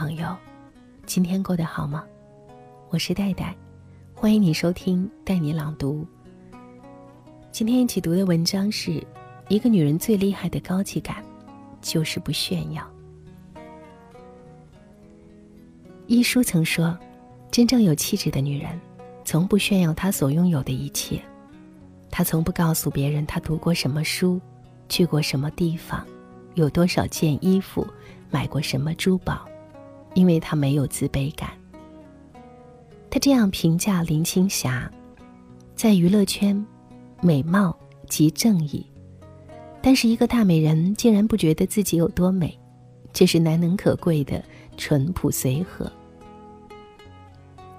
[0.00, 0.34] 朋友，
[1.04, 2.02] 今天过得好吗？
[2.88, 3.54] 我是戴戴，
[4.14, 6.06] 欢迎你收听带你朗读。
[7.52, 9.06] 今天一起读的文章是：
[9.48, 11.22] 一个女人最厉害的高级感，
[11.82, 12.82] 就是不炫耀。
[16.06, 16.98] 一书曾说，
[17.50, 18.80] 真正有气质的女人，
[19.22, 21.20] 从不炫耀她所拥有的一切，
[22.10, 24.40] 她从不告诉别人她读过什么书，
[24.88, 26.06] 去过什么地方，
[26.54, 27.86] 有多少件衣服，
[28.30, 29.46] 买过什么珠宝。
[30.14, 31.50] 因为她没有自卑感。
[33.12, 34.88] 他这样评价林青霞：
[35.74, 36.64] 在娱乐圈，
[37.20, 37.76] 美貌
[38.08, 38.86] 即正义。
[39.82, 42.56] 但是一个大美人竟然不觉得自己有多美，
[43.12, 44.40] 这是难能可贵的
[44.76, 45.90] 淳朴随和。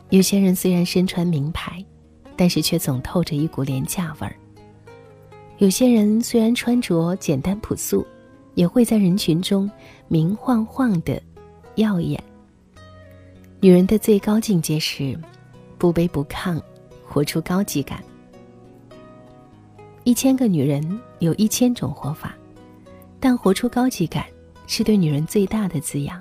[0.09, 1.82] 有些人虽然身穿名牌，
[2.35, 4.35] 但是却总透着一股廉价味儿。
[5.60, 8.05] 有些人虽然穿着简单朴素，
[8.55, 9.71] 也会在人群中
[10.10, 11.21] 明晃晃的。
[11.75, 12.21] 耀眼。
[13.59, 15.17] 女人的最高境界是
[15.77, 16.61] 不卑不亢，
[17.07, 18.03] 活出高级感。
[20.03, 22.35] 一千个女人有一千种活法，
[23.19, 24.25] 但活出高级感
[24.65, 26.19] 是对女人最大的滋养。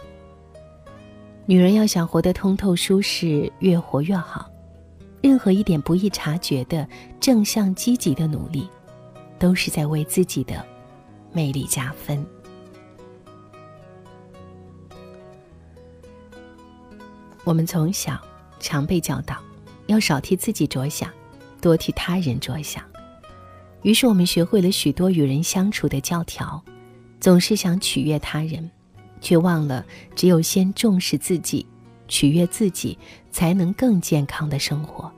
[1.46, 4.50] 女人要想活得通透舒适，越活越好，
[5.22, 6.86] 任何一点不易察觉的
[7.18, 8.68] 正向积极的努力，
[9.38, 10.64] 都是在为自己的
[11.32, 12.24] 魅力加分。
[17.44, 18.20] 我们从小
[18.58, 19.36] 常被教导，
[19.86, 21.10] 要少替自己着想，
[21.60, 22.84] 多替他人着想。
[23.82, 26.62] 于是我们学会了许多与人相处的教条，
[27.18, 28.70] 总是想取悦他人，
[29.20, 31.66] 却忘了只有先重视自己，
[32.06, 32.98] 取悦自己，
[33.30, 35.10] 才能更健康的生活。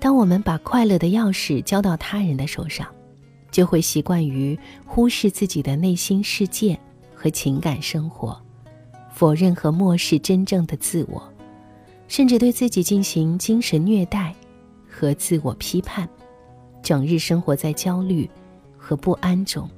[0.00, 2.86] 当我们把快乐的钥匙交到他人的手上，
[3.50, 6.78] 就会习惯于忽视自己的内心世界
[7.14, 8.40] 和情感生活。
[9.14, 11.22] 否认和漠视真正的自我，
[12.08, 14.34] 甚至对自己进行精神虐待
[14.90, 16.08] 和自我批判，
[16.82, 18.28] 整日生活在焦虑
[18.76, 19.70] 和不安中。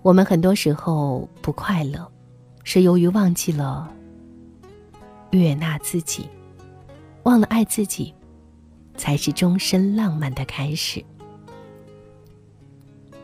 [0.00, 2.10] 我们很多时候不快乐，
[2.64, 3.92] 是由于忘记了
[5.32, 6.26] 悦纳自己，
[7.24, 8.14] 忘了爱自己，
[8.96, 11.04] 才是终身浪漫的开始。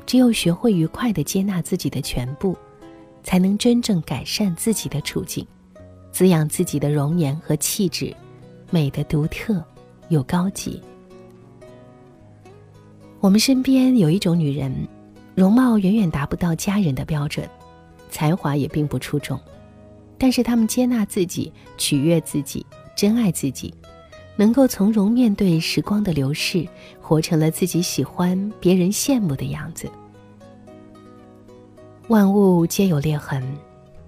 [0.05, 2.55] 只有学会愉快的接纳自己的全部。
[3.23, 5.47] 才能真正改善自己的处境，
[6.11, 8.15] 滋养自己的容颜和气质，
[8.71, 9.65] 美的独特
[10.09, 10.81] 又高级。
[13.21, 14.75] 我们身边有一种女人，
[15.35, 17.49] 容貌远远达不到家人的标准，
[18.11, 19.39] 才华也并不出众，
[20.19, 22.67] 但是她们接纳自己，取悦自己，
[22.97, 23.73] 珍爱自己，
[24.35, 26.67] 能够从容面对时光的流逝，
[27.01, 29.89] 活成了自己喜欢、别人羡慕的样子。
[32.13, 33.43] 万物皆有裂痕，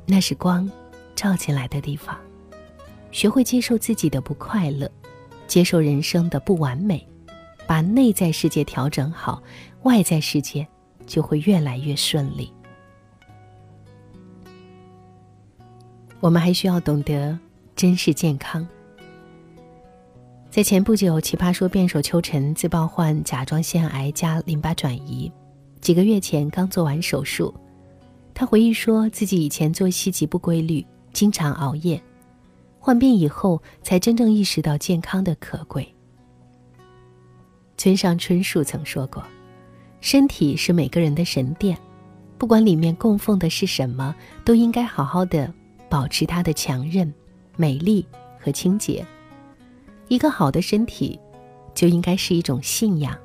[0.05, 0.71] 那是光
[1.17, 2.15] 照进来的地方。
[3.11, 4.87] 学会接受自己的不快乐，
[5.47, 7.03] 接受人生的不完美，
[7.67, 9.43] 把内在世界调整好，
[9.85, 10.69] 外在世界
[11.07, 12.53] 就会越来越顺利。
[16.21, 17.39] 我们还需要懂得
[17.75, 18.69] 珍视健康。
[20.51, 25.33] 在前不久，奇葩说辩手邱晨自曝患甲状腺癌加淋巴转移，
[25.81, 27.55] 几个月前刚做完手术。
[28.35, 32.03] 他回忆说自己以前作息极不规律，经常熬夜，
[32.81, 35.89] 患病以后才真正意识到健康的可贵。
[37.77, 39.23] 村上春树曾说过
[40.03, 41.79] ：“身体是每个人的神殿，
[42.37, 44.13] 不管里面供奉的是什么，
[44.45, 45.53] 都应该好好的
[45.89, 47.13] 保持它的强韧、
[47.57, 48.05] 美丽
[48.41, 49.07] 和清洁。
[50.09, 51.19] 一个好的身体，
[51.73, 53.17] 就应该是一种信仰，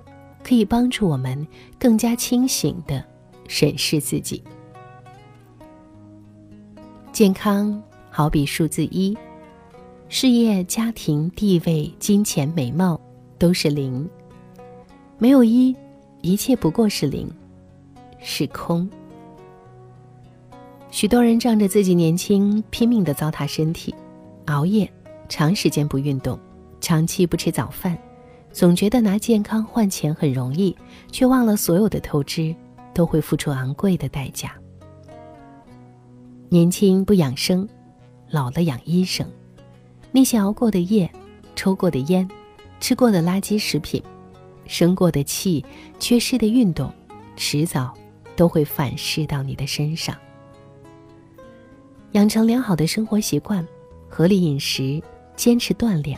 [0.43, 1.47] 可以帮助我们
[1.79, 3.03] 更加清醒的
[3.47, 4.43] 审视自己。”
[7.19, 9.13] 健康好比数字一，
[10.07, 12.97] 事业、家庭、地位、金钱、美貌
[13.37, 14.09] 都是零，
[15.17, 15.75] 没有一，
[16.21, 17.29] 一切不过是零，
[18.21, 18.89] 是空。
[20.91, 23.93] 许多人仗着自己年轻，拼命的糟蹋身体，
[24.45, 24.89] 熬夜，
[25.27, 26.39] 长时间不运动，
[26.79, 27.97] 长期不吃早饭，
[28.53, 30.73] 总觉得拿健康换钱很容易，
[31.11, 32.55] 却忘了所有的透支
[32.93, 34.53] 都会付出昂贵的代价。
[36.51, 37.69] 年轻不养生，
[38.27, 39.23] 老了养医生。
[40.11, 41.07] 那些熬过的夜、
[41.55, 42.27] 抽过的烟、
[42.79, 44.01] 吃过的垃圾食品、
[44.65, 45.63] 生过的气、
[45.99, 46.91] 缺失的运动，
[47.35, 47.93] 迟早
[48.35, 50.17] 都会反噬到你的身上。
[52.13, 53.63] 养成良好的生活习惯，
[54.09, 54.99] 合理饮食，
[55.35, 56.17] 坚持锻炼，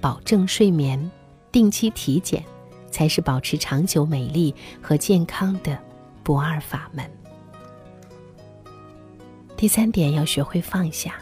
[0.00, 1.10] 保证睡眠，
[1.50, 2.44] 定期体检，
[2.92, 5.76] 才是保持长久美丽和健康的
[6.22, 7.10] 不二法门。
[9.56, 11.14] 第三点，要学会放下。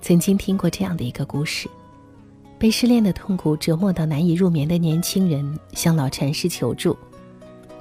[0.00, 1.68] 曾经听过这样的一个故事：
[2.58, 6.96] 被失恋的痛苦折磨到难以入眠的年轻人向老禅师求助，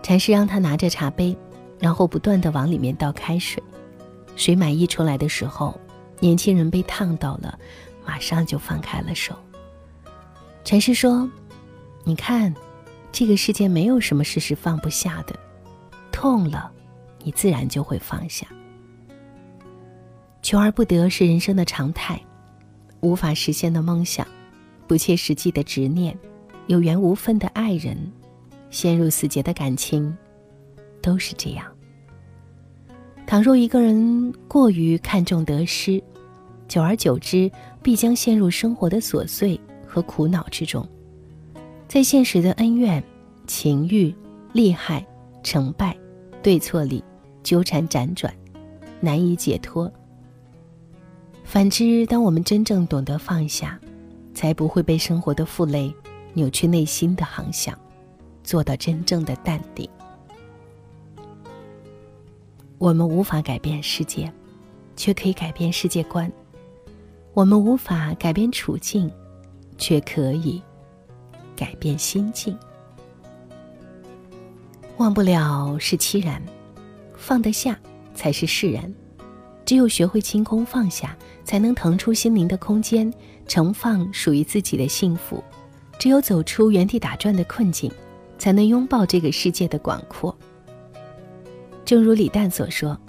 [0.02, 1.36] 禅师让他拿着茶杯，
[1.80, 3.62] 然后不断的往里面倒开水，
[4.36, 5.78] 水满溢出来的时候，
[6.20, 7.60] 年轻人被烫到了，
[8.06, 9.36] 马上就放开了手。
[10.64, 11.30] 禅师说
[12.06, 12.54] ：“你看，
[13.12, 15.38] 这个世界没有什么事是放不下的，
[16.10, 16.72] 痛了，
[17.24, 18.46] 你自然就会放下。”
[20.42, 22.22] 求而不得是人生的常态，
[23.00, 24.28] 无法实现的梦想，
[24.88, 26.18] 不切实际的执念，
[26.68, 27.98] 有缘无分的爱人，
[28.70, 30.16] 陷入死结的感情，
[31.02, 31.66] 都是这样。
[33.26, 36.04] 倘若一个人过于看重得失，
[36.68, 37.50] 久而久之，
[37.82, 40.86] 必将陷入生活的琐碎和苦恼之中，
[41.88, 43.02] 在现实的恩怨、
[43.48, 44.14] 情欲、
[44.52, 45.06] 利害、
[45.42, 45.98] 成败、
[46.42, 47.02] 对错里
[47.44, 48.34] 纠缠辗转，
[49.00, 49.92] 难以解脱。
[51.44, 53.80] 反之，当我们真正懂得放下，
[54.34, 55.94] 才不会被生活的负累
[56.34, 57.78] 扭曲内心的航向，
[58.44, 59.88] 做到真正的淡定。
[62.80, 64.32] 我们无法改变世界，
[64.96, 66.30] 却可以改变世界观；
[67.34, 69.12] 我们无法改变处境，
[69.78, 70.62] 却可以
[71.56, 72.58] 改变心境。
[74.98, 76.42] 忘不了是凄然，
[77.24, 77.80] 放得下
[78.14, 78.94] 才是释然。
[79.66, 83.12] 只有学会清空放下，才能腾出心灵的空间，
[83.48, 85.42] 盛放属于自己的幸福。
[85.98, 87.90] 只有走出原地打转的困境，
[88.38, 90.38] 才能拥抱这个世界的广阔。
[91.86, 93.00] 正如李诞所说：“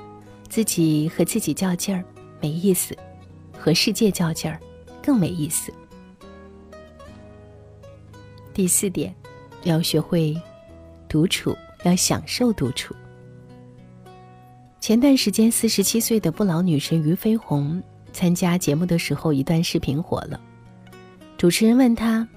[0.48, 2.04] 自己和自己较劲儿
[2.40, 2.96] 没意思，
[3.58, 4.60] 和世界较劲儿
[5.02, 5.72] 更没意思。”
[8.54, 9.12] 第四点，
[9.64, 10.40] 要学会
[11.08, 12.94] 独处，要享受独处。
[14.84, 17.82] 前段时间，四十七岁的不老女神俞飞鸿
[18.12, 20.38] 参加节目的时候，一段视频火了。
[21.38, 22.28] 主持人问她：“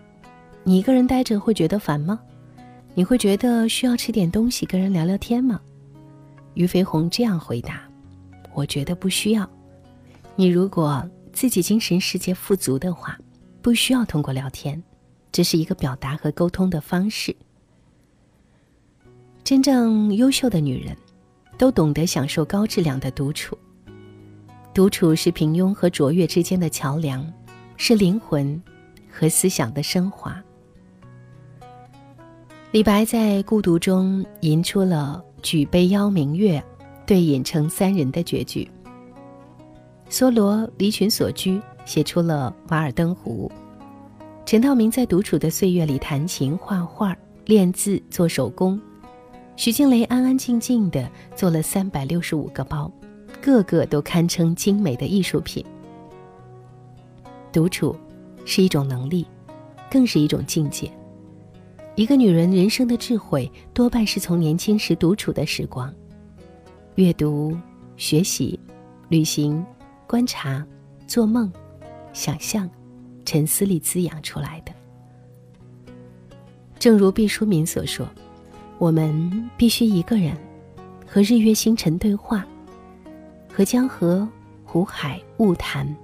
[0.63, 2.17] 你一个人待着会觉得烦吗？
[2.94, 5.59] 你会觉得需要吃点东西跟人聊聊天吗？”
[6.55, 7.81] 俞飞鸿这样回答
[8.55, 9.45] ：“我觉得不需要。
[10.38, 13.19] 你如果自己精神世界富足的话，
[13.61, 14.81] 不需要通过聊天，
[15.33, 17.35] 这是一个表达和沟通的方式。
[19.44, 20.95] 真正优秀的女人。”
[21.57, 23.57] 都懂得享受高质量的独处。
[24.74, 27.25] 独处是平庸和卓越之间的桥梁，
[27.77, 28.62] 是灵魂
[29.12, 30.39] 和思想的升华。
[32.71, 36.63] 李白在孤独中吟出了“举杯邀明月，
[37.06, 38.69] 对影成三人”的绝句。
[40.09, 43.51] 梭罗离群所居，写出了《瓦尔登湖》。
[44.45, 48.80] 陈道明在独处的岁月里弹琴、画画、练字、做手工。
[49.57, 52.89] 徐静蕾安安静静的做了三百六十五个包，
[53.42, 55.65] 个个都堪称精美的艺术品。
[57.51, 57.95] 独处
[58.45, 59.25] 是一种能力，
[59.89, 60.89] 更是一种境界。
[61.95, 65.92] 一个女人人生的智慧，多半是从年轻时独处的时光，
[66.94, 67.57] 阅读、
[67.98, 68.59] 学习、
[69.09, 69.65] 旅行、
[70.06, 70.63] 观察、
[71.07, 71.52] 做梦、
[72.14, 72.69] 想象、
[73.26, 74.71] 沉思里滋养出来的。
[76.78, 78.07] 正如毕淑敏所说。
[78.79, 80.37] 我们必须一个人，
[81.07, 82.45] 和日月星辰对话，
[83.51, 84.27] 和江河
[84.63, 85.95] 湖海物谈，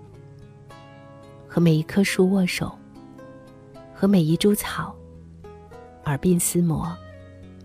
[1.48, 2.72] 和每一棵树握手，
[3.94, 4.96] 和每一株草
[6.06, 6.92] 耳鬓厮磨，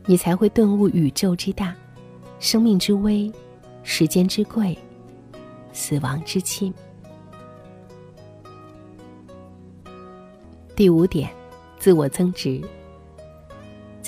[0.05, 1.75] 你才会顿悟宇宙之大，
[2.39, 3.33] 生命之微，
[3.83, 4.77] 时间之贵，
[5.73, 6.73] 死亡之轻。
[10.77, 11.31] 第五点，
[11.79, 12.63] 自我增值。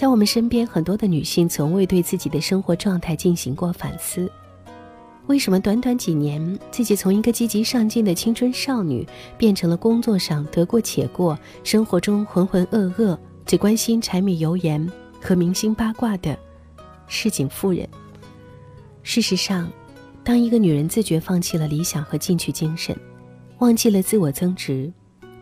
[0.01, 4.33] 在我们身边，很多的女性从未对自己的生活状态进行过反思：
[5.27, 13.15] 为什么短短几年，自己从一个积极上进的青春少女，变成了工作上得过且过、生活中浑浑噩噩、
[13.45, 14.91] 只关心柴米油盐
[15.21, 16.35] 和明星八卦的
[17.07, 17.87] 市井妇人？
[19.03, 19.71] 事实上，
[20.25, 22.97] 当一个女人自觉放弃了理想和进取精神，
[23.59, 24.91] 忘记了自我增值，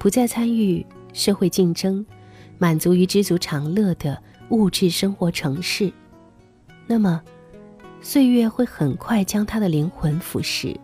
[0.00, 2.04] 不再参与社会竞争，
[2.58, 4.20] 满足于知足常乐的。
[4.50, 5.92] 物质生活城市，
[6.86, 7.22] 那么，
[8.00, 10.74] 岁月会很快将他的灵魂腐蚀。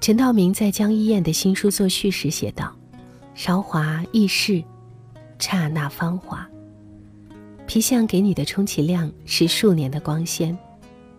[0.00, 2.74] 陈道明在江一燕的新书作序时写道
[3.34, 4.62] ：“韶华易逝，
[5.38, 6.48] 刹那芳华。
[7.66, 10.56] 皮相给你的充其量是数年的光鲜，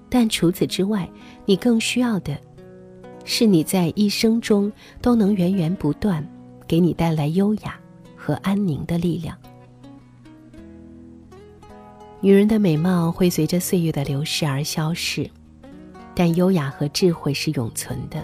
[0.08, 1.10] 但除此之外，
[1.46, 2.38] 你更需要的，
[3.25, 6.24] 是你在一生中都能源源不断，
[6.67, 7.79] 给你带来优雅
[8.15, 9.38] 和安宁的力量。”
[12.21, 15.29] 女人的美貌会随着岁月的流逝而消逝，
[16.13, 18.21] 但优雅和智慧是永存的。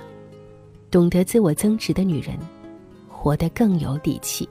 [0.92, 2.38] 懂得自我增值的女人，
[3.08, 4.48] 活得更有底气。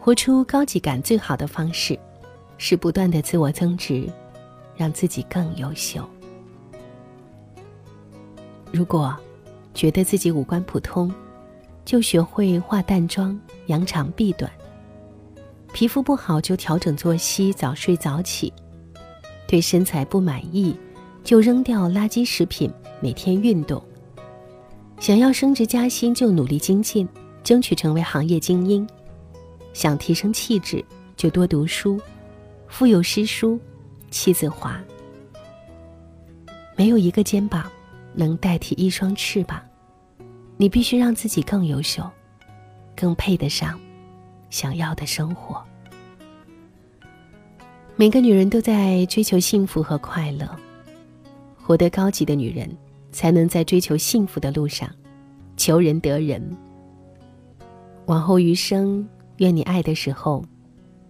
[0.00, 1.96] 活出高级感最好的方式，
[2.56, 4.10] 是不断的自我增值，
[4.76, 6.04] 让自己更优秀。
[8.72, 9.16] 如果
[9.74, 11.12] 觉得自己五官普通，
[11.84, 14.50] 就学会化淡妆，扬长避短。
[15.78, 18.52] 皮肤不好就调整作息，早睡早起；
[19.46, 20.76] 对身材不满意，
[21.22, 22.68] 就扔掉垃圾食品，
[23.00, 23.80] 每天运动。
[24.98, 27.08] 想要升职加薪，就努力精进，
[27.44, 28.84] 争取成为行业精英；
[29.72, 30.84] 想提升气质，
[31.16, 32.00] 就多读书，
[32.66, 33.56] 腹有诗书
[34.10, 34.80] 气自华。
[36.74, 37.70] 没有一个肩膀
[38.14, 39.62] 能代替一双翅膀，
[40.56, 42.02] 你必须让自己更优秀，
[42.96, 43.78] 更配得上。
[44.50, 45.62] 想要的生活。
[48.00, 50.48] 每个女人都在追求幸福和快乐，
[51.60, 52.70] 活得高级的女人，
[53.10, 54.88] 才能在追求幸福的路上，
[55.56, 56.40] 求人得人。
[58.06, 59.04] 往后余生，
[59.38, 60.44] 愿你爱的时候，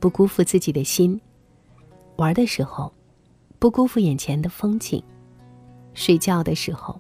[0.01, 1.21] 不辜负自己的心；
[2.17, 2.91] 玩的时候，
[3.59, 4.99] 不辜负眼前的风景；
[5.93, 6.99] 睡觉的时候，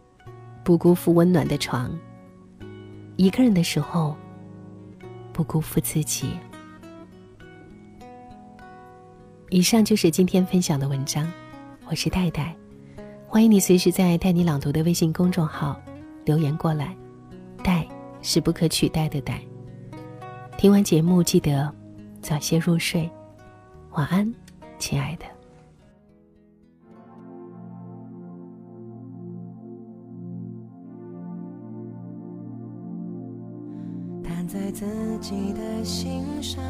[0.63, 1.89] 不辜负温暖的床；
[3.17, 4.15] 一个人的时候。
[5.33, 6.33] 不辜负自己。
[9.51, 11.27] 以上就是今天分享的文章，
[11.87, 12.55] 我是戴戴，
[13.27, 15.81] 欢迎你随时在“带你朗读”的微信公众号
[16.27, 16.95] 留言过来。
[17.65, 17.89] 戴
[18.21, 19.41] 是不可取代的戴。
[20.59, 21.73] 听完节目记得
[22.21, 23.11] 早些入睡，
[23.93, 24.31] 晚安，
[24.79, 25.25] 亲爱的。
[34.47, 34.87] 在自
[35.21, 36.65] 己的心上。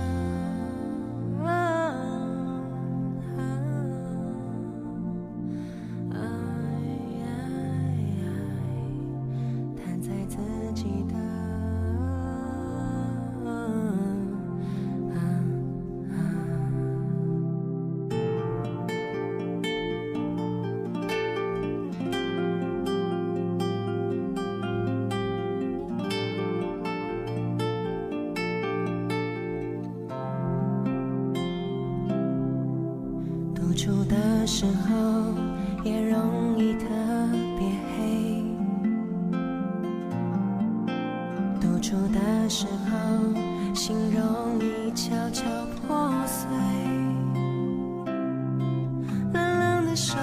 [34.61, 35.35] 时候
[35.85, 36.89] 也容易特
[37.57, 38.43] 别黑，
[41.61, 42.99] 独处的时候
[43.73, 45.45] 心容易悄悄
[45.87, 46.51] 破碎，
[49.33, 50.19] 冷冷的手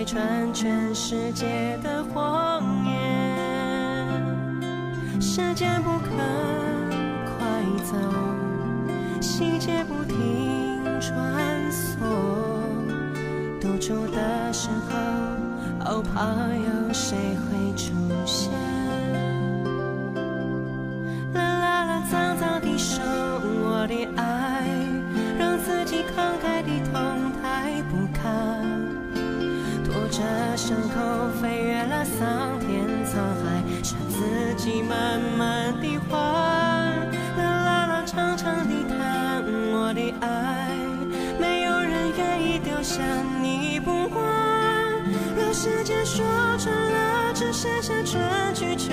[0.00, 2.96] 拆穿全世界的谎言。
[5.20, 6.10] 时间不肯
[7.26, 7.94] 快走，
[9.20, 11.98] 细节不停穿梭。
[13.60, 14.96] 独处的时候，
[15.84, 16.22] 好怕
[16.54, 17.92] 有谁会出
[18.24, 18.49] 现。
[34.60, 36.16] 季慢慢的还。
[37.38, 40.76] 啦啦啦，长长的谈我的爱，
[41.40, 43.02] 没有人愿意丢下
[43.40, 44.22] 你不管。
[45.34, 46.22] 让时间说
[46.58, 48.22] 穿了，只剩下春
[48.54, 48.92] 去秋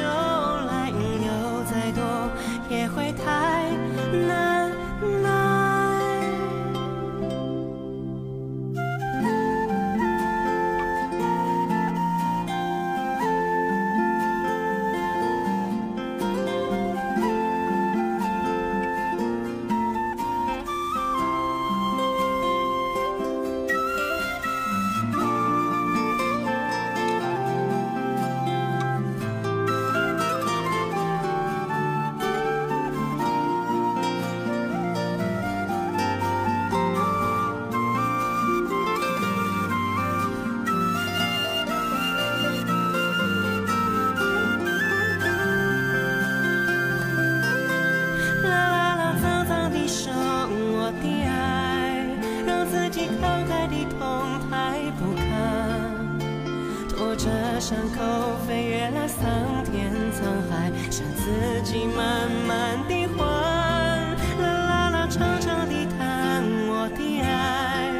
[57.67, 58.00] 伤口，
[58.47, 63.25] 飞越了桑田沧海，剩自己慢慢地还。
[64.41, 67.91] 啦啦啦，长长地叹我的爱，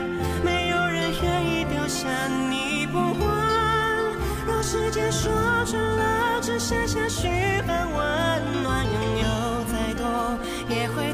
[0.42, 2.08] 没有人愿意丢下
[2.50, 3.28] 你不还。
[4.46, 5.30] 若时间说
[5.66, 7.28] 穿了，只剩下嘘
[7.68, 9.28] 寒问暖，拥有
[9.66, 11.14] 再多也会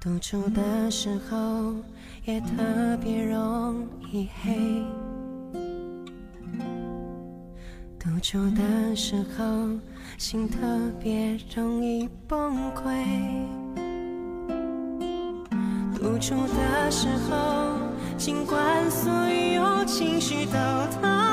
[0.00, 1.74] 独处的时候
[2.24, 2.56] 也特
[3.02, 4.82] 别容易黑，
[7.98, 9.68] 独处的时候
[10.16, 10.58] 心特
[10.98, 13.04] 别容易崩溃，
[15.94, 17.76] 独处的时候
[18.16, 20.52] 尽管所有情绪都
[21.02, 21.29] 逃。